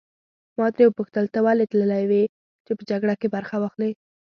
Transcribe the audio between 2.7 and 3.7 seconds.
په جګړه کې برخه